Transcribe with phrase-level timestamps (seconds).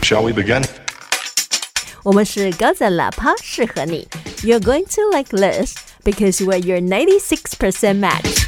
[0.00, 0.63] Shall we begin?
[2.03, 4.07] 我们是高赞喇叭，适合你。
[4.41, 8.47] You're going to like this because we're your 96% match.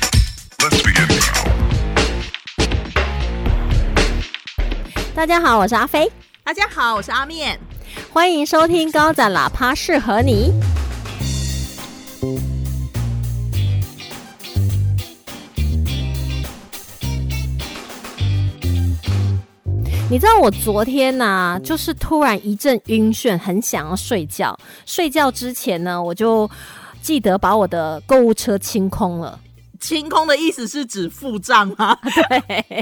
[0.60, 1.52] Let's begin now.
[5.14, 6.12] 大家好，我是阿飞，
[6.44, 7.60] 大家好，我是阿面。
[8.12, 10.52] 欢迎收听高赞喇叭，适合你。
[20.14, 24.55] 你知道我昨天呐、就是突然一阵晕眩，很想要睡觉。
[24.86, 26.47] 睡觉之前呢，我就
[27.01, 29.39] 记得把我的购物车清空了。
[29.79, 31.97] 清空的意思是指付账吗？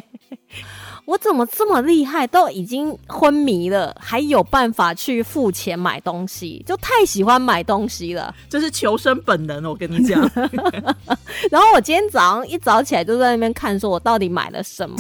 [1.08, 8.36] 我怎么这么厉害，都已经昏迷了，还有办法去付钱买东西，就太喜欢买东西了。
[8.50, 10.20] 这是求生本能，我跟你讲。
[11.50, 14.98] 然后我今天早上一早起来就在那边看，说我到底买了什么。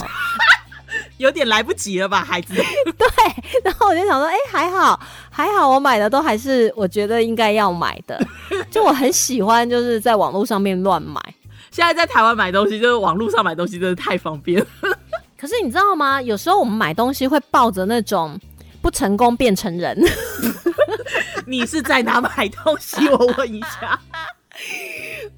[1.21, 2.55] 有点来不及了吧，孩子？
[2.97, 3.07] 对，
[3.63, 8.19] 然后我就想说，哎、还好，还好，我买的都还是我觉得应该要买的。
[8.71, 11.21] 就我很喜欢，就是在网络上面乱买。
[11.69, 14.65] 现在在台湾买东西，就是网络上买东西，真的太方便。
[15.37, 16.21] 可是你知道吗？
[16.21, 18.37] 有时候我们买东西会抱着那种
[18.81, 19.97] 不成功变成人。
[21.45, 23.07] 你是在哪买东西？
[23.09, 23.99] 我问一下。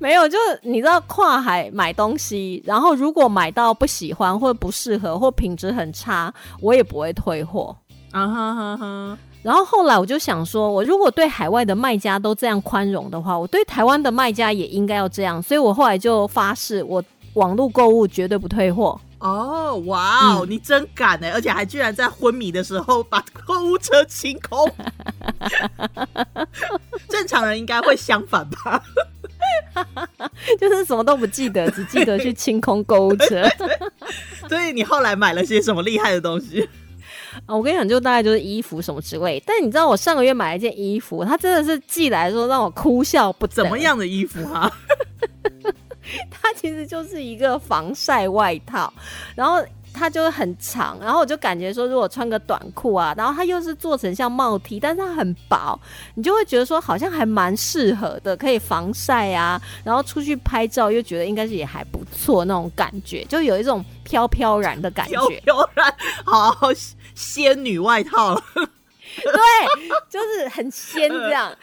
[0.04, 7.74] 没有，就是你知道跨海买东西，然后如果买到不喜欢或者不适合或品质很差，我也不会退货。
[8.12, 9.18] 啊哈哈哈！
[9.42, 15.42] 然后后来我就想说，我如果对海外的卖家都这样宽容的话，我对台湾的卖家也应该要这样。
[15.42, 17.02] 所以我后来就发誓，我
[17.36, 19.00] 网络购物绝对不退货。
[19.20, 21.32] 哦，哇哦，你真敢哎！
[21.32, 24.70] 而且还居然在昏迷的时候把购物车清空。
[27.08, 28.84] 正常人应该会相反吧？
[30.60, 33.44] 就是什么都不记得，只记得去清空购物车。
[34.50, 36.68] 所以你后来买了些什么厉害的东西？
[37.48, 39.42] 啊， 我跟你讲，就大概就是衣服什么之类。
[39.46, 43.54] 但你知道，我上个月买了一件衣服，它真的是寄来说让我哭笑不得。
[43.54, 43.80] 怎么？
[43.80, 44.72] 样的衣服哈、
[46.30, 48.94] 它其实就是一个防晒外套，
[49.36, 55.80] 然后它就很长，然后我就感觉说，如果穿个短裤啊，然后它又是做成像帽 T，但是它很薄，
[56.16, 65.42] 你就会觉得说好像还蛮适合的，可以防晒啊，然后出去拍照又觉得应该是也还不错那种感觉，就有一种飘飘然的感觉飘觉。
[65.42, 66.70] 飘然，好
[67.14, 68.36] 仙女外套。
[69.22, 69.32] 对，
[70.10, 71.56] 就是很仙这样。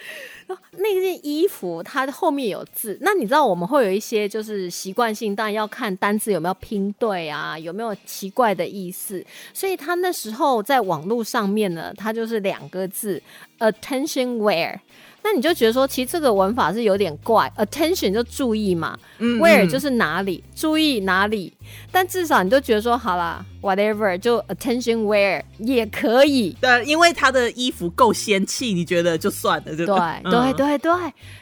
[0.73, 9.25] 那件衣服它后面有字，那你知道我们会有一些就是习惯性，当然要看单字有没有拼对啊，有没有奇怪的意思。
[9.53, 13.23] 所以他那时候在网络上面呢，他就是两个字
[13.59, 14.79] attention where。
[15.23, 21.53] 那你就觉得说，其实这个玩法是有点怪，attention 就注意嘛、嗯 w h e r e 就是哪里，注意哪里。
[21.93, 26.57] 但至少你就觉得说，好啦 w h a t e v e r 就 attention where 也可以。
[26.61, 30.93] 对，因为他的衣服够仙气，你觉得就算了，对不对嗯对对对，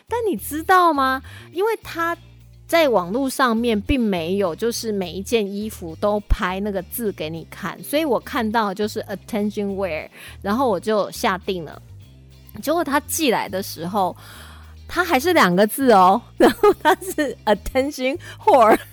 [0.09, 1.22] 但你知道吗？
[1.53, 2.17] 因为他
[2.67, 10.06] 在网络上面并没有，就是每一件衣服都拍那个字给你看，所以我看到就是 attention wear，
[10.43, 11.81] 然后我就下定了。
[12.63, 14.17] 结果他寄来的时候，
[14.87, 18.79] 他还是两个字哦， 然后他是 attention whore。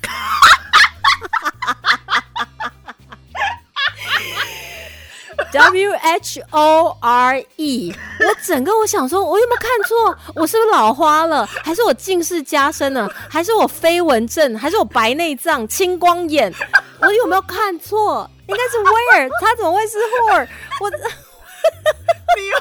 [5.52, 10.18] W H O R E，我整个我想说，我有没有看错？
[10.36, 11.46] 我是不是老花了？
[11.46, 13.10] 还是我近视加深了？
[13.30, 14.58] 还是我飞蚊症？
[14.58, 16.54] 还是我白内障、青光眼？
[17.00, 18.30] 我有没有看错？
[18.48, 20.48] 应该是 where，他怎么会是 whore？
[20.82, 20.90] 我
[22.36, 22.58] 你有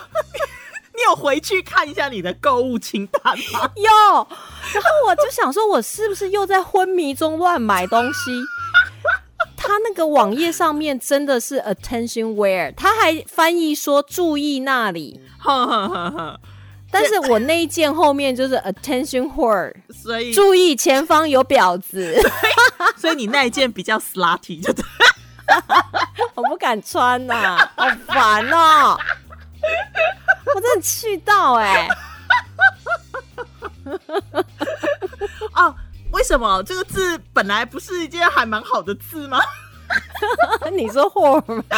[0.97, 3.23] 你有回去看一下你的购物清单
[3.53, 3.71] 吗？
[3.77, 4.29] 有，
[4.73, 8.31] 然后我就想说，我是不是又在昏迷中乱买东西？
[9.57, 15.21] 他那个网页上面真的是 attention where，他还翻译说注意那里，
[16.91, 22.15] 但是我那一件后面就是 attention where，所以注意前方有婊子，
[22.97, 24.85] 所以你那一件比较 slutty，就对。
[26.35, 28.99] 我不敢穿呐、好烦哦、
[30.55, 31.89] 我真的气到哎、
[35.55, 35.75] 哦，
[36.13, 39.41] 为什么这个字本来不是一件还蛮好的字吗？
[40.73, 41.65] 你说 whore 吗？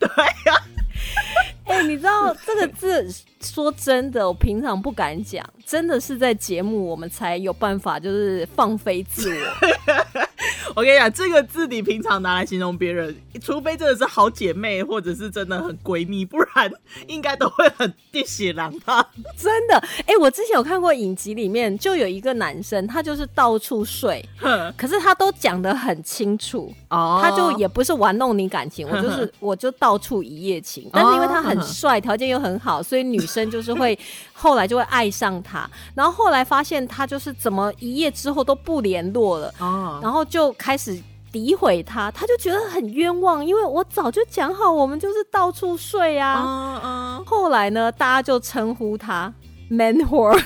[0.00, 0.08] 对
[0.46, 0.54] 呀、
[1.66, 3.08] 哎、你知道这个字，
[3.40, 9.48] 说真的，我平常不敢讲，真的是在节目我们才有办法，就是放飞自我。
[10.78, 16.70] 我跟你讲，这个字你平常拿来形容别人，除非真的是好姐妹，或者是真的很闺蜜，不然
[17.08, 19.10] 应该都会很滴血狼吧。
[19.36, 19.74] 真的，
[20.06, 33.98] 哎、我之前有看过影集，里面就有一个男生，他就是到处睡，哼可是他都讲得很清楚，哦他就也不是玩弄你感情，我就是我就到处一夜情，但是因为他很帅，条件又很好，所以女生就是会
[34.40, 40.96] 后来就会爱上他，然后后来发现他就是怎么一夜之后都不联络了，哦，然后就开始
[41.32, 46.42] 诋毁他，他就觉得很冤枉，因为我早就讲好我们就是到处睡啊。
[46.46, 49.32] 嗯嗯，后来呢，大家就称呼他
[49.68, 50.40] man whore。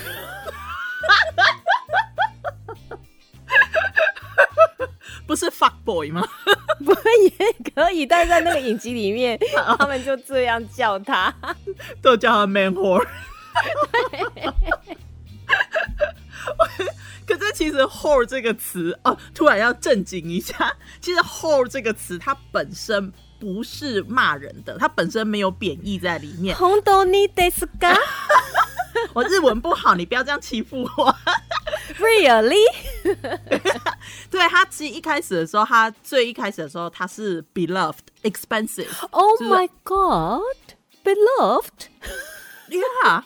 [5.27, 6.27] 不是 fuck boy 吗？
[6.85, 9.39] 不也可以，但是在那个影集里面，
[9.79, 11.33] 他们就这样叫他。
[12.03, 13.07] 都叫他 man whore。
[17.27, 20.77] 可是其实 whore 这个词哦，突然要正经一下。
[21.01, 26.57] 其实 whore 这个词它本身不是骂人的，它本身没有贬义在里面。
[26.57, 27.97] 红豆你 desu ka
[29.15, 31.15] 我日文不好，你不要这样欺负我。
[31.99, 32.65] really？
[34.31, 38.89] 对他其实一开始的时候，他最一开始的时候，他是 beloved expensive。
[39.11, 40.43] Oh my god,
[41.05, 43.23] beloved！Yeah,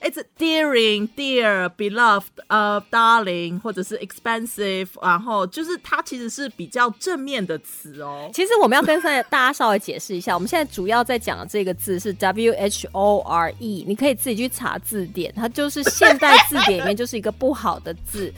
[0.00, 8.30] it's dearing, dear, beloved, 呃、darling，或者是 expensive，然后就是它其实是比较正面的词哦。
[8.32, 18.32] 其实我们要跟大大家稍微解释一下，我们现在主要在讲的这个字是 W H O R E，你可以自己去查字典，它就是现代字典里面就是一个不好的字，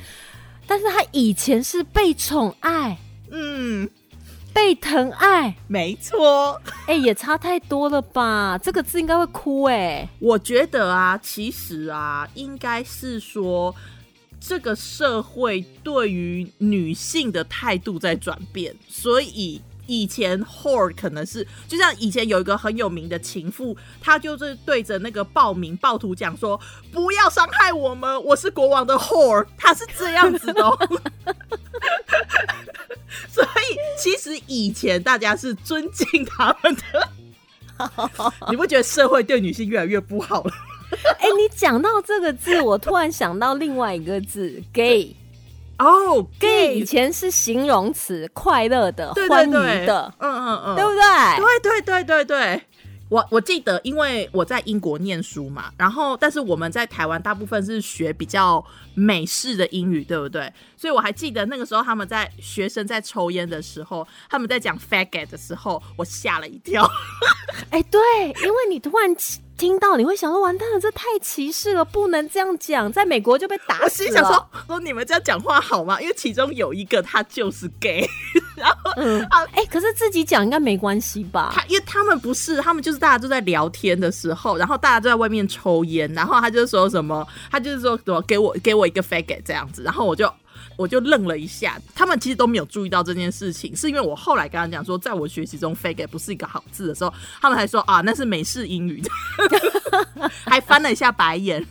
[0.66, 2.96] 但是它以前是被宠爱、
[3.30, 3.88] 嗯，
[4.52, 6.60] 被疼爱，没错。
[6.86, 8.58] 哎、也差太多了吧？
[8.58, 13.74] 这个字应该会哭哎、我觉得啊，其实啊，应该是说。
[14.42, 26.58] 这个社会对于女性的态度在转变，所以以前 whore 可能是就像以前有一个很有名的情妇，她就是对着那个暴民暴徒讲说
[26.90, 30.74] ：“不要伤害我们，我是国王的 whore。”她是这样子的、哦。
[33.28, 33.59] 所以
[34.00, 37.08] 其实以前大家是尊敬他们的，
[38.50, 40.52] 你不觉得社会对女性越来越不好了？
[41.18, 45.14] 哎、你讲到这个字，我突然想到另外一个字 gay。
[45.78, 49.26] 哦 gay 以前是形容词，快乐的、对。
[49.28, 49.52] 欢愉
[49.86, 51.00] 的，嗯嗯嗯，对不对？
[51.62, 52.62] 对对对对对，
[53.10, 58.64] 我我记得，因为我在英国念书嘛，然后但是我们在台湾大部分是学比较
[58.94, 60.50] 美式的英语，对不对？
[60.76, 66.88] 所以我还记得那个时候他们在学生在抽烟的时候，他们在讲 faggot 的时候，我吓了一跳。
[67.70, 68.00] 哎、对，
[68.44, 69.14] 因为你突然
[69.58, 74.08] 听到，你会想说，完蛋了，这太歧视了，不能这样讲，在美国就被打我死了。
[74.08, 76.00] 心想说，说你们这样讲话好吗？
[76.00, 78.08] 因为其中有一个他就是 gay，
[78.56, 81.52] 然后嗯，哎、可是自己讲应该没关系吧？
[81.54, 90.30] 他因为他们不是，他们就是大家都在聊天的时候，然后大家都在外面抽烟，然后他就说什么，他就是说什么给我给我一个 faggot 这样子，然后我就
[90.76, 99.02] 我就愣了一下，他们其实都没有注意到这件事情，是因为我后来跟他讲说，在我学习中 faggot 不是一个好字的时候，他们还说啊那是美式英语，
[100.44, 101.64] 还翻了一下白眼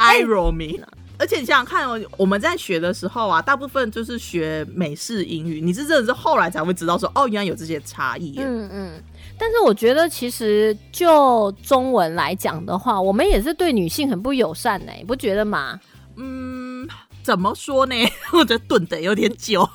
[0.00, 0.84] ，I roll me。
[1.18, 8.34] 而且你想想看哦，我们在学的时候啊，大部分就是学美式英语，你是真的是后来才会知道说，哦，原来有这些差异。
[8.38, 9.02] 嗯嗯。
[9.38, 15.78] 但是我觉得，其实就中文来讲的话，我们也是对女性很不友善呢、你不觉得吗？
[16.16, 16.88] 嗯，
[17.22, 17.94] 怎么说呢？
[18.32, 19.68] 我觉得顿的有点久。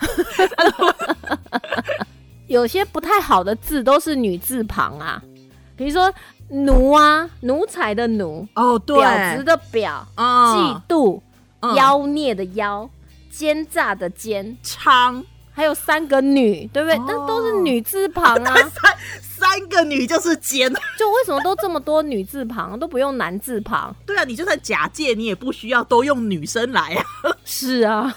[2.47, 5.21] 有些不太好的字都是女字旁啊，
[5.77, 6.11] 比如说
[6.49, 11.21] 奴啊，奴才的奴，哦，对，婊子的婊，嗯嫉妒，
[11.61, 12.89] 嗯妖孽的妖，
[13.29, 16.97] 奸诈的奸，娼，还有三个女，对不对？
[16.97, 20.71] 哦但都是女字旁啊， 三三个女就是奸。
[20.97, 23.95] 就为什么都这么多女字旁，都不用男字旁？
[24.05, 27.03] 对啊，你就算假借，你也不需要都用女生来啊。
[27.45, 28.15] 是啊，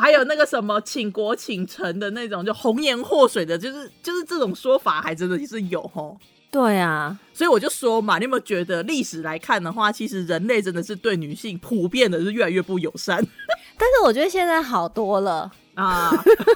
[0.00, 6.16] 还有那个什么倾国倾城的那种，就红颜祸水的，就是就是这种说法，还真的是有吼。
[6.50, 13.16] 对啊，所以我就说嘛，你有没有觉得历史来看的话，其实人类真的是对女性普遍的是越来越不友善
[13.78, 16.10] 但是我觉得现在好多了啊，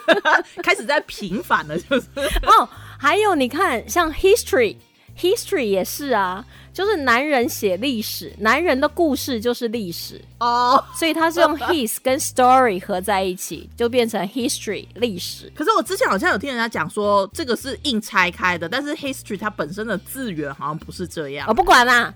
[0.63, 2.07] 开始在平反了，就是
[2.43, 2.69] 哦。
[2.99, 4.77] 还有你看，像 history。
[5.17, 10.83] History 也是啊，就是男人写历史，男人的故事就是历史，哦。
[10.97, 15.50] 所以他是用 his 跟 story 合在一起，就变成 history 历史。
[15.54, 22.12] 可是我之前好像有听人家讲说，这个是硬拆开的，但是 history 它本身的字源好像不是这样我、，不管啦，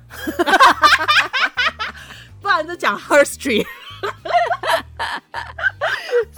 [2.42, 3.64] 不然就讲 history。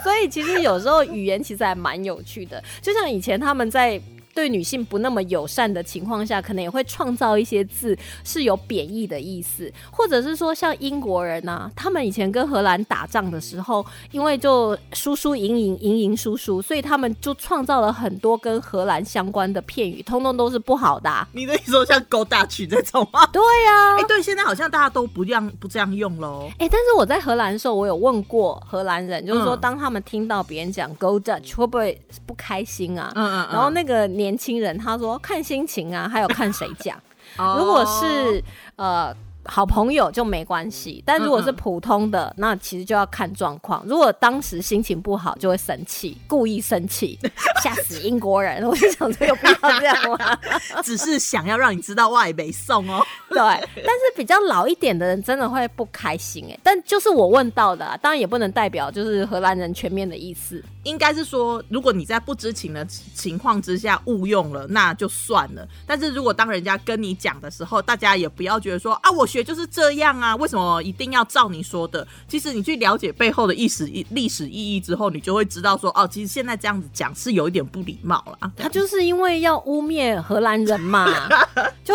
[0.04, 3.98] 所以其实有时候语言其实还蛮有趣的，就像以前他们在。
[4.34, 23.26] 对女性不那么友善的情况下，可能也会创造一些字是有贬义的意思，或者是说像英国人呐、他们以前跟荷兰打仗的时候，因为就输输赢赢赢赢输输，所以他们就创造了很多跟荷兰相关的片语，通通都是不好的啊、你的意思说像勾大曲这种吗？
[23.32, 26.48] 对呀、哎、对，现在好像大家都不这样不这样用喽。
[26.58, 33.12] 哎、但是我在荷兰的时候，我有问过荷兰人，就是说，嗯当他们听到别人讲 “Go Dutch”，会不会不开心啊？
[33.16, 36.96] 嗯嗯嗯然后那个年轻人他说看心情啊，还有看谁讲。
[37.38, 38.42] 哦如果是
[38.76, 43.82] 呃好朋友就没关系，但如果是普通的，那其实就要看状况。
[43.86, 47.18] 如果当时心情不好，就会生气，故意生气，
[47.62, 48.62] 吓死英国人。
[48.62, 50.38] 我就想说，有必要这样吗？
[50.84, 53.02] 只是想要让你知道外北送哦。
[53.30, 56.58] 对，但是比较老一点的人真的会不开心哎。
[56.62, 60.62] 但就是我问到的、啊，当然也不能代表就是荷兰人全面的意思。
[60.82, 65.66] 应该是说，如果你在不知情的情况之下误用了，那就算了。
[65.86, 72.06] 但是如果当人家跟你讲的时候，大家也不要觉得说啊，我学就是这样啊，为什么一定要照你说的？
[72.26, 78.50] 其实你去了解背后的意史意历史意义之后，你就会知道说，哦，其实现在这样子讲是有一点不礼貌了。
[78.56, 81.06] 他就是因为要污蔑荷兰人嘛，
[81.84, 81.94] 就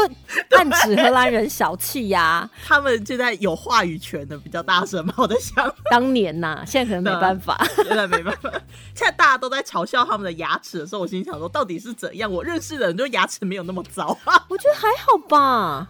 [0.51, 7.65] 暗指荷兰人小气呀、他们现在有话语权的比较大声嘛，我在想，当年呐、现在可能没办法。
[7.77, 8.51] 现在没办法。
[8.94, 12.32] 现在大家都在嘲笑他们的牙齿的时候，我心想说，到底是怎样？
[12.32, 14.44] 我认识的人就牙齿没有那么糟啊。
[14.50, 15.88] 我觉得还好吧。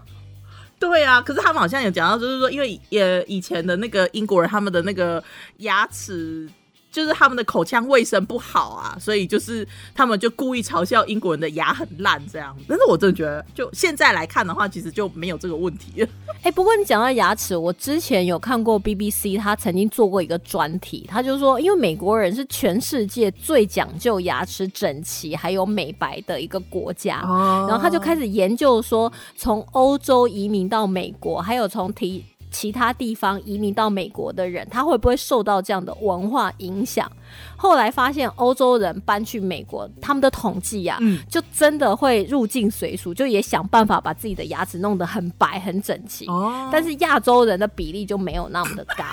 [0.77, 5.23] 对啊，可是他们好像有讲到，就是说，因为也以前的那个英国人，他们的那个
[5.57, 6.49] 牙齿。
[6.95, 12.55] 就是他们的口腔卫生不好啊，所以就是他们就故意嘲笑英国人的牙很烂这样。
[12.69, 16.07] 但是我真的觉得，就现在来看的话，其实就没有这个问题了。
[16.43, 32.23] 哎、不过你讲到牙齿，我之前有看过 BBC，他曾经做过一个专题，他就说，因为美国人是全世界最讲究牙齿整齐还有美白的一个国家，哦然后他就开始研究说，从欧洲移民到美国，还有从提
[32.55, 37.11] 其他地方移民到美国的人，他会不会受到这样的文化影响？
[37.57, 46.27] 后来发现，欧洲人搬去美国，他们的统计啊，嗯就真的会入境随俗，就也想办法把自己的牙齿弄得很白、很整齐。
[46.27, 49.03] 哦但是亚洲人的比例就没有那么的高。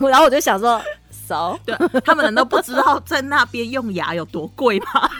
[0.08, 5.10] 然后我就想说，so 对他们难道不知道在那边用牙有多贵吗？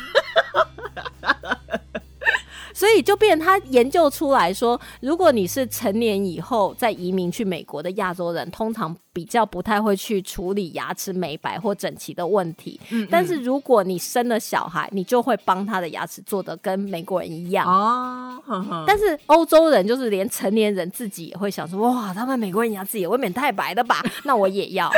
[2.74, 12.80] 所以就变成他研究出来说，如果你是成年以后再移民去美国的亚洲人，通常比较不太会去处理牙齿美白或整齐的问题。
[12.90, 17.66] 嗯但是如果你生了小孩，你就会帮他的牙齿做的跟美国人一样。
[17.66, 24.02] 哦，呵呵但是欧洲人就是连成年人自己也会想说，哇，他们美国人牙齿也未免太白了吧？
[24.24, 24.90] 那我也要。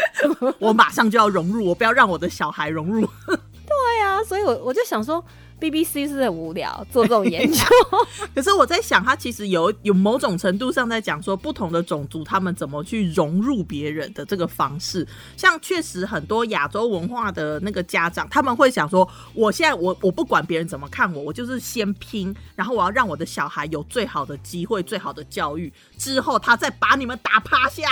[0.59, 3.07] 我马上就要融入，我不要让我的小孩融入。
[3.26, 5.25] 对啊，所以我我就想说
[5.61, 7.58] ，BBC 是很无聊做这种研究。
[8.34, 15.06] 可是我在想，他其实有有某种程度上在讲说，不同的种族他们怎么去融入别人的这个方式。
[15.37, 27.84] 像确实很多亚洲文化的那个家长，他们会想说，我现在我我不管别人怎么看我，我就是先拼，然后我要让我的小孩有最好的机会、最好的教育，之后他再把你们打趴下。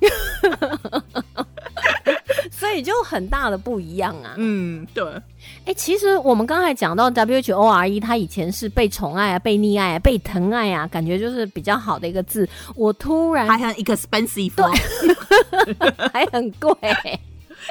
[2.52, 4.34] 所以就很大的不一样啊。
[4.36, 5.04] 嗯，对，
[5.68, 12.48] 哎、其实我们刚才讲到 W H O R E，它以前是被宠爱啊、被溺爱啊、被疼爱啊，感觉就是比较好的一个字。
[12.74, 14.72] 我突然还很 expensive，哦
[16.10, 16.74] 还很贵、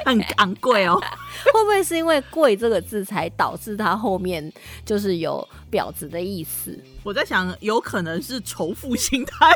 [0.04, 0.94] 很昂贵哦。
[1.52, 4.52] 会不会是因为“贵”这个字才导致它后面
[4.84, 6.78] 就是有婊子的意思？
[7.02, 9.52] 我在想，有可能是仇富心态。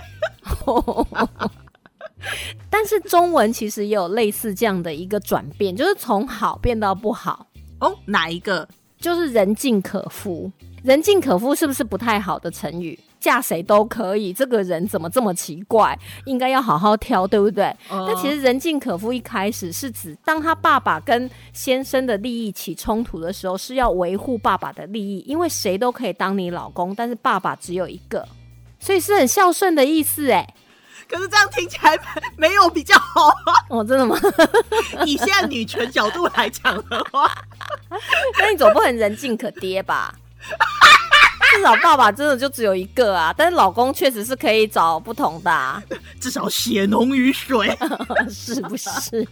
[2.68, 7.46] 但是中文其实也有类似这样的一个转变，就是从好变到不好，
[7.82, 8.66] 哦，哪一个？
[8.98, 10.50] 就是人尽可夫。
[10.84, 12.98] 人尽可夫是不是不太好的成语？
[13.18, 15.96] 嫁谁都可以，这个人怎么这么奇怪？
[16.24, 17.64] 应该要好好挑，对不对？
[17.88, 28.26] 哦但其实人尽可夫一开始是指当他爸爸跟先生的利益起冲突的时候，是要维护爸爸的利益，因为谁都可以当你老公，但是爸爸只有一个，
[28.80, 30.30] 所以是很孝顺的意思。
[30.30, 30.54] 哎，
[31.12, 31.98] 可是这样听起来
[32.36, 33.52] 没有比较好啊。
[33.68, 34.18] 哦，真的吗？
[35.04, 37.30] 以现在女权角度来讲的话，
[38.40, 40.14] 那你总不能人尽可爹吧？
[41.54, 45.82] 至少爸爸真的就只有一个啊，但是老公确实是可以找不同的、啊，
[46.18, 47.68] 至少血浓于水。
[48.30, 49.22] 是不是？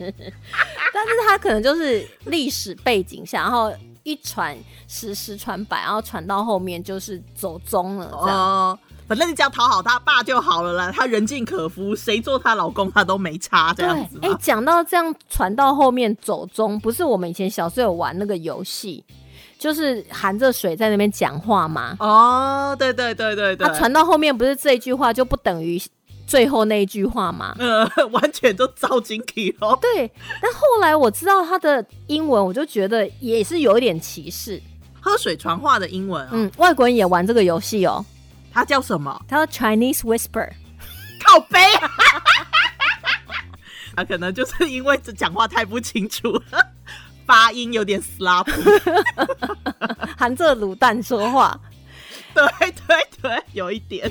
[0.92, 3.72] 但是他可能就是历史背景下，然后
[4.02, 4.54] 一传
[4.86, 8.38] 十，十传百，然后传到后面就是走宗了，这样。
[8.38, 8.78] 哦，
[9.10, 14.38] 反正你只要讨好他爸就好了啦，他人尽可夫，谁做她老公她都没差，这样子对，哎、嘛。
[14.40, 19.04] 讲到这样传到后面走中，不是我们以前小时候有玩那个游戏，
[19.58, 21.96] 就是含着水在那边讲话嘛？
[21.98, 25.76] 哦，对对对对对，他传到后面不是这一句话就不等于
[26.28, 27.52] 最后那一句话吗？
[27.58, 29.76] 呃，完全都照进去了。
[29.82, 30.08] 对，
[30.40, 34.62] 但后来我知道他的英文，我就觉得也是有一点歧视。
[35.00, 38.04] 喝水传话的英文、哦，嗯，外国人也玩这个游戏哦，
[38.52, 39.24] 它叫什么？
[39.28, 40.50] 他叫 Chinese Whisper。
[41.24, 41.58] 靠背。
[43.94, 46.66] 啊，可能就是因为这讲话太不清楚了，
[47.26, 48.52] 发音有点 sloppy。
[50.18, 51.58] 含着卤蛋说话。
[52.32, 52.44] 对
[52.86, 54.10] 对对，有一点。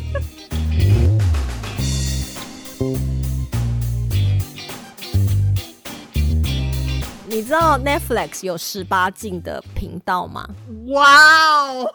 [7.28, 10.48] 你知道 Netflix 有十八禁的频道吗？
[10.88, 11.94] 哇哦，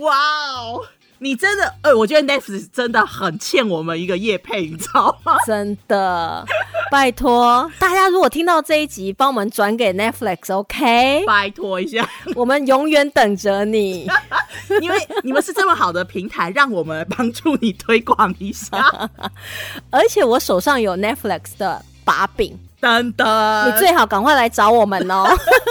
[0.00, 0.16] 哇
[0.56, 0.84] 哦！
[1.22, 5.36] 你真的，哎、我觉得 Netflix 真的很欠我们一个夜配，你知道吗？
[5.46, 6.44] 真的，
[6.90, 14.08] 拜托大家，如果听到这一集，帮我们转给 Netflix，OK？、拜托一下，我们永远等着你。
[14.80, 19.10] 因为你们是这么好的平台，让我们帮助你推广一下。
[19.90, 25.26] 而且我手上有 Netflix 的把柄，等等，你最好赶快来找我们哦。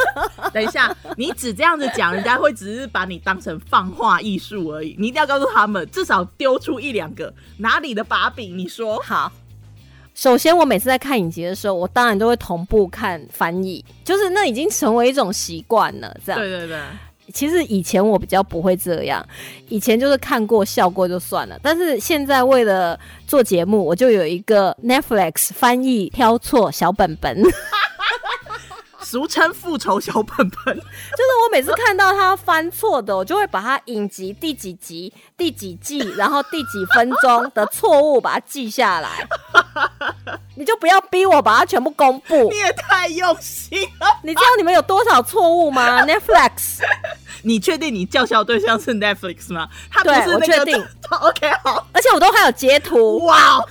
[0.53, 4.95] 等一下，你只这样子讲，人家会只是把你当成放话艺术而已。
[4.99, 8.57] 你一定要告诉他们，至少丢出一两个哪里的把柄。
[8.57, 9.31] 你说好，
[10.13, 16.15] 首先我每次在看影集的时候，我当然都会同步看翻译，就是那已经成为一种习惯了。
[16.25, 16.79] 这样，对对对，
[17.33, 19.25] 其实以前我比较不会这样，
[19.69, 21.57] 以前就是看过笑过就算了。
[21.61, 27.41] 但是现在为了做节目，我就有一个 Netflix 翻译挑错小本本，
[29.09, 30.75] 俗称复仇小本本。
[30.75, 39.27] 就是我每次看到他翻错的，我就会把他影集第几集、第几季，然后第几分钟的错误把它记下来。
[40.55, 42.57] 你就不要逼我把它全部公布你。
[42.57, 44.19] 也太用心了。
[44.21, 46.03] 你知道你们有多少错误吗？
[46.05, 46.83] Netflix
[47.41, 49.67] 你确定你叫嚣对象是 Netflix 吗？
[49.89, 50.85] 他不是那个定。
[51.09, 51.87] OK，好。
[51.93, 53.69] 而且我都还有截图，哇哦，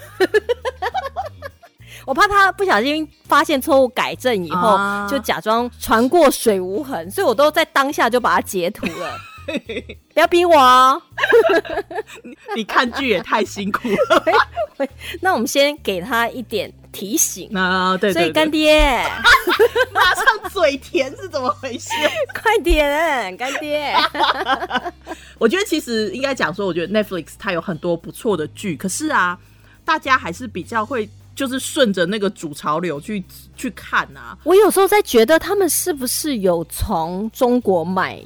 [2.09, 9.15] 我怕他不小心发现错误改正以后，啊就假装船过水无痕，所以我都在当下就把它截图了。
[10.15, 11.03] 不要逼我哦。
[12.57, 14.25] 你看剧也太辛苦了。
[15.21, 17.55] 那我们先给他一点提醒。
[17.55, 19.05] 啊，对所以干爹，
[19.93, 21.91] 马上嘴甜是怎么回事？
[22.43, 23.95] 快点，干爹。
[25.39, 29.39] 我觉得其实应该讲说，我觉得 Netflix 它有很多不错的剧，可是啊，
[29.85, 33.23] 大家还是比较会就是顺着那个主潮流去
[33.55, 34.37] 去看啊。
[34.43, 38.21] 我有时候在觉得他们是不是有从中国买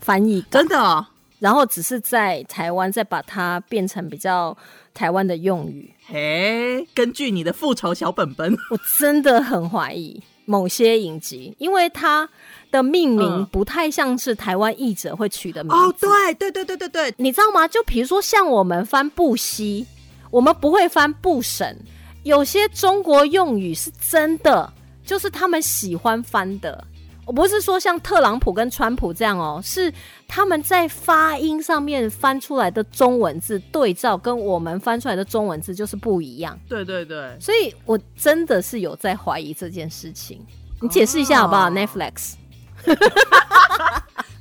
[0.00, 1.06] 翻译稿真的哦、
[1.40, 4.56] 然后只是在台湾再把它变成比较
[4.94, 5.92] 台湾的用语。
[6.06, 12.26] 嘿，根据你的复仇小本本， 我真的很怀疑某些影集，因为它
[12.70, 15.76] 的命名嗯不太像是台湾译者会取的名字。
[15.76, 17.68] 哦，对对对对对对，你知道吗？
[17.68, 19.86] 就比如说像我们翻布西，
[20.30, 21.78] 我们不会翻不审，
[22.22, 24.72] 有些中国用语是真的，
[25.04, 26.84] 就是他们喜欢翻的。
[27.24, 29.92] 我不是说像特朗普跟川普这样哦，是
[30.26, 36.58] 他们在发音上面翻出来的中文字对照，跟我们翻出来的中文字就是不一样。
[36.68, 40.44] 对对对，所以我真的是有在怀疑这件事情。
[40.80, 42.36] 你解释一下好不好、哦 n e t f l i x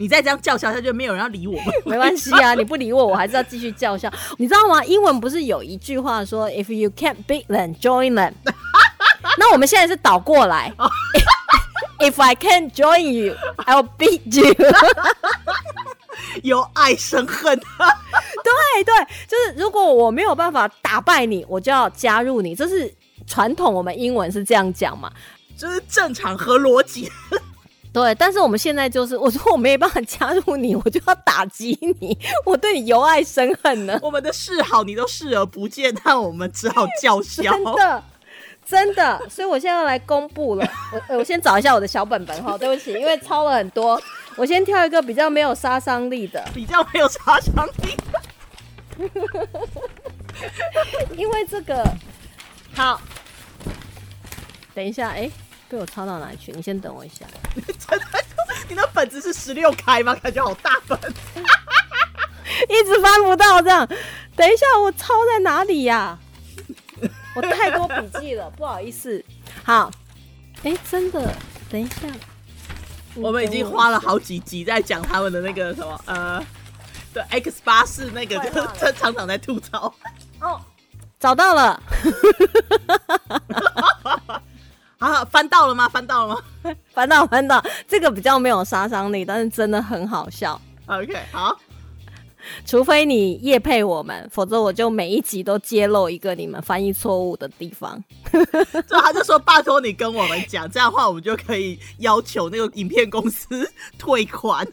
[0.01, 1.65] 你再这样叫嚣下去，没有人要理我 们。
[1.85, 4.11] 没关系啊，你不理我，我还是要继续叫嚣。
[4.39, 4.83] 你知道吗？
[4.85, 8.33] 英文不是有一句话说 “If you can't beat them, join them”？
[9.37, 10.73] 那我们现在是倒过来
[11.99, 14.55] ，“If I can't join you, I'll beat you”。
[16.41, 18.93] 由爱生恨，对对，
[19.27, 22.55] 就是如果我没有办法打败你，我就要加入你。
[22.55, 22.91] 这是
[23.27, 25.11] 传统，我们英文是这样讲嘛？
[25.55, 27.11] 就是正常和逻辑。
[27.93, 33.99] 对，但是我们现在就是，我说我没办法加入你，我就要打击你，我对你由爱生恨呢。
[34.01, 37.43] 我们的示好你都视而不见，那我们只好叫 嚣。
[37.43, 38.03] 真的，
[38.65, 40.65] 真的，所以我现在要来公布了。
[40.93, 44.01] 我呃我先找一下我的小本本哈，对不起，因为抄了很多，
[44.37, 47.97] 我先挑一个比较没有杀伤力的，比较没有杀伤力。
[51.17, 51.83] 因为这个
[52.73, 53.01] 好。
[54.73, 55.29] 等一下，哎、
[55.71, 56.51] 被我抄到哪里去？
[56.51, 57.25] 你先等我一下。
[58.67, 60.13] 你的本子是十六开吗？
[60.15, 60.99] 感觉好大本。
[62.67, 63.87] 一直翻不到这样。
[64.35, 66.19] 等一下，我抄在哪里呀、
[67.33, 69.23] 我太多笔记了，不好意思。
[69.63, 69.89] 好，
[70.63, 71.33] 哎、真的，
[71.69, 72.07] 等一下，
[73.15, 76.45] 我们已经花了好几集在讲他们的那个什么呃，
[77.13, 79.93] 对 X 八四那个，就是他常常在吐槽。
[80.41, 80.59] 哦，
[81.19, 81.81] 找到了，
[85.01, 85.89] 啊，翻到了吗？
[85.89, 86.41] 翻到了吗
[86.93, 90.61] 翻到翻到，这个比较没有杀伤力，但是真的很好笑。
[90.85, 91.57] ？OK，好，
[92.67, 97.99] 除非你夜配我们，否则我就每一集都揭露一个你们翻译错误的地方。
[98.87, 104.67] 所以他就说拜托你跟我们讲，这样的话我们就可以要求那个影片公司退款。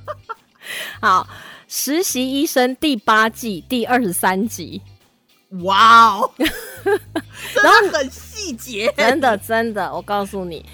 [1.02, 1.28] 好，
[1.68, 4.80] 实习医生第八季第二十三集，
[5.62, 6.30] 哇哦，
[6.84, 10.64] 真的很细节，真的真的，我告诉你，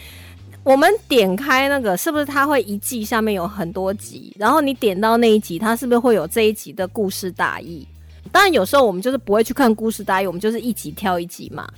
[0.62, 7.86] 我们点开那个是不是它会一季下面有很多集，然后你点到那一集，它是不是会有这一集的故事大意？
[8.32, 11.68] 当然有时候我们就是不会去看故事大意，我们就是一集挑一集嘛。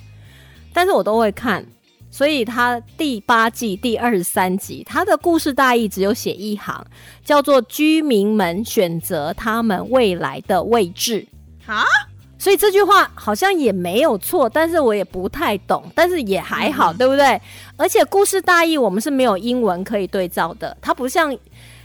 [0.73, 1.67] 但是我都会看，
[2.11, 6.87] 所以它第八季第二十三集，它的故事大意只有写一行，
[7.25, 11.27] 叫做“居民们选择他们未来的位置”。
[11.67, 11.85] 啊，
[12.39, 17.41] 所以这句话好像也没有错，但是我也不太懂，但是也还好，嗯对不对？
[17.77, 21.37] 而且故事大意我们是没有英文可以对照的，它不像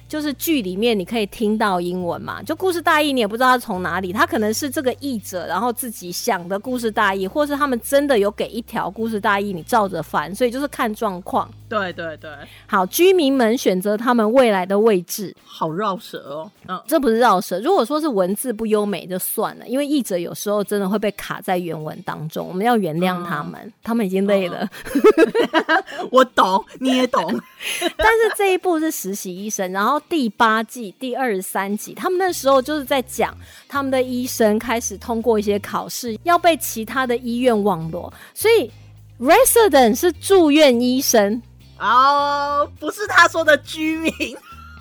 [0.09, 11.49] 就是剧里面你可以听到英文嘛，就故事大意你也不知道它从哪里，它可能是这个译者然后自己想的故事大意，或是他们真的有给一条故事大意，你照着翻，所以就是看状况。
[11.71, 12.29] 对对对，
[12.67, 16.51] 好，居民们选择他们未来的位置，好绕舌哦。
[16.67, 17.57] 嗯，这不是绕舌。
[17.61, 24.67] 如果说是文字不优美就算了，因为译者有时候真的会被卡在原文当中，我们要原谅他们，他们已经累了。
[26.11, 27.23] 我懂，你也懂。
[27.95, 33.33] 但是这一部是实习医生，然后第八季第二十三集，他们那时候就是在讲
[33.69, 38.69] 他们的医生开始通过一些考试，要被其他的医院网络，所以
[39.21, 41.41] resident 是住院医生。
[41.81, 44.37] 哦，不是他说的居民。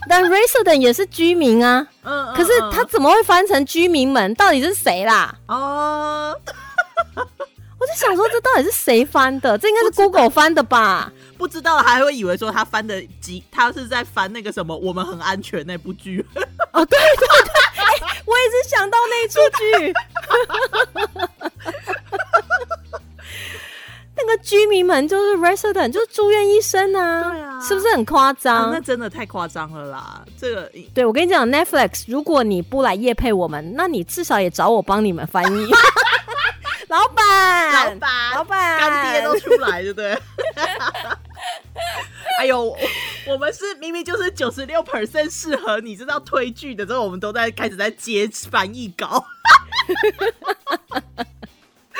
[0.08, 4.34] 但 resident 也是居民啊，嗯，嗯可是他嗯怎么会翻成居民们？
[4.34, 5.34] 到底是谁啦？
[5.46, 6.34] 哦，
[7.16, 9.58] 我就想说，这到底是谁翻的？
[9.58, 11.12] 这应该是 Google 翻的吧？
[11.36, 16.24] 不知道还会以为说他翻的集，他是在翻那个什么《我们很安全》那部剧。
[16.72, 19.94] 哦，对对对，哎、我也是想到那出剧。
[24.26, 28.70] 那个居民们就是 resident，就是住院医生啊，对啊是不是很夸啊张？
[28.72, 30.22] 那真的太夸张了啦！
[30.38, 35.70] 这个对，我跟你讲，Netflix，如果你不来夜配我们，那你至少也找我帮你们翻译。
[36.88, 40.12] 老板，老板老板，干爹都出来，对不对？
[42.40, 42.76] 哎呦，我
[43.28, 49.24] 我们是明明就是九十六 percent 适合你知道推剧的，之后我们都在开始在接翻译稿。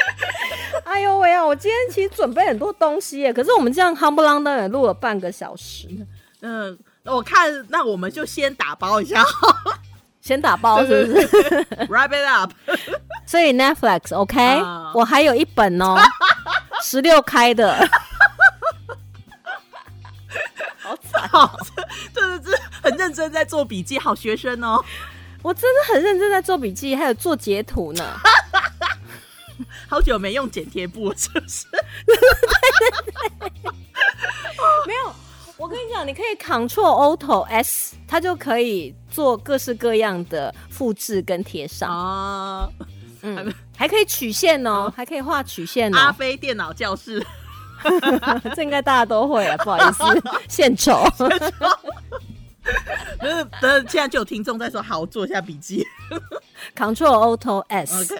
[0.85, 1.45] 哎呦喂呀！
[1.45, 5.87] 我今天其实准备很多东西耶，可是我们这样夯不啷当也录了半个小时，
[6.43, 9.25] 嗯，我看那我们就先打包一下
[10.21, 11.27] 先打包是不是
[11.87, 12.53] ？，wrap it up。
[13.25, 15.97] 所以 Netflix OK，、啊我还有一本哦，
[16.83, 17.75] 十六开的，
[20.79, 21.51] 好惨，哦，
[22.13, 24.85] 这这这很认真在做笔记，好学生哦。
[25.43, 28.05] 我真的很认真在做笔记，还有做截图呢。
[29.89, 31.67] 好久没用剪贴布了，是不是？
[34.87, 35.13] 没有，
[35.57, 42.69] 我跟你讲，你可以 Control Alt S，它就可以做各式各样的复制跟贴上，啊，
[43.23, 47.25] 嗯，还可以曲线哦，还可以画曲线阿哦，飞电脑教室，
[48.55, 50.03] 这应该大家都会啊，不好意思，
[50.49, 51.05] 献丑。
[53.19, 55.85] 等等，现在就有听众在说，好，我做一下笔记。
[56.77, 58.17] Control Alt S，OK，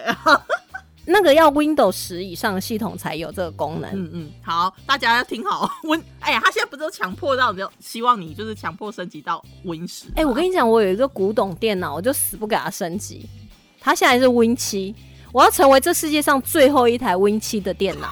[1.05, 3.89] 那个要 Windows 十以上的系统才有这个功能。
[3.93, 5.69] 嗯嗯，好，大家要听好。
[5.83, 10.05] Win，哎呀，他现在不是都强迫到，就希望你就是强迫升级到 Win 十。
[10.15, 13.27] 哎、我跟你讲，我有一个古董电脑，我就死不给它升级。
[13.79, 14.93] 它现在是 Win 七，
[15.31, 18.09] 我要成为这世界上最后一台 Win 七的电脑，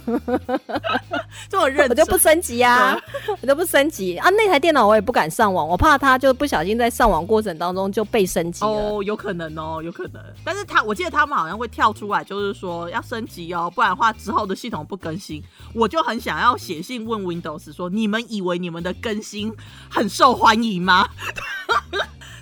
[1.48, 2.98] 这么认，我就不升级啊，
[3.42, 4.28] 我就不升级啊。
[4.30, 8.70] 那台电脑我也不敢上网，我怕它就不小心在上网过程当中就被升级了。
[8.70, 10.22] 哦，有可能哦，有可能。
[10.42, 15.42] 但是他，我记得他们好像会跳出来，就是说要升级哦，不然的话之后的系统不更新。
[15.74, 19.52] 我就很想要写信问 Windows 说，你们以为你们的更新
[19.90, 21.08] 很受欢迎吗？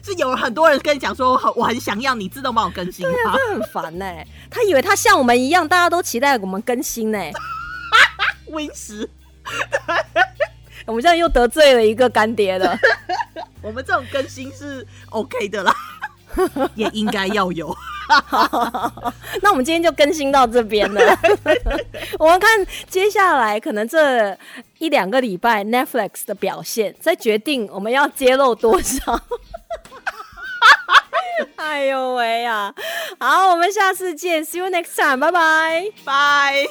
[0.03, 3.15] 是有很多人跟你讲说，很我很想要你自动帮我更新吗？
[3.37, 4.05] 真的很烦呢、
[4.51, 7.19] 他以为他像我们一样，大家都期待我们更新呢、
[8.51, 9.09] Win 十，
[10.87, 12.77] 我们现在又得罪了一个干爹了。
[13.63, 15.73] 我们这种更新是 OK 的啦，
[16.75, 17.75] 也应该要有。
[19.41, 21.01] 那我们今天就更新到这边了。
[22.19, 24.37] 我们看接下来可能这
[24.79, 29.21] 一两个礼拜 Netflix 的表现，再决定我们要揭露多少。
[31.57, 32.75] 哎呦喂呀！
[33.19, 35.85] 好，我们下次见，See you next time，拜拜。
[36.05, 36.67] 拜。